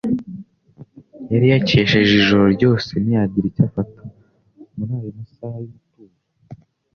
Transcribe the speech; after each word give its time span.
Yari 1.31 1.47
yakesheje 1.53 2.11
ijoro 2.21 2.45
ryose 2.55 2.91
ntiyagira 3.03 3.45
icyo 3.49 3.63
afata. 3.67 4.01
Muri 4.75 4.91
ayo 4.97 5.09
masaha 5.17 5.57
y'umutuzo, 5.63 6.19